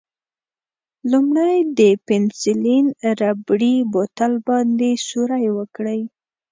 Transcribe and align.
لومړی 1.11 1.55
د 1.79 1.81
پنسیلین 2.07 2.85
ربړي 3.21 3.75
بوتل 3.93 4.33
باندې 4.47 4.89
سوری 5.07 5.45
وکړئ. 5.57 6.01